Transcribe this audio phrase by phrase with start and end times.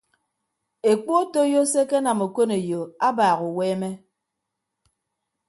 [0.91, 3.89] Ekpu otoiyo se ekenam okoneyo abaak uweeme.